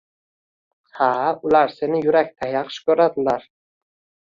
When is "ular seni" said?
1.51-2.03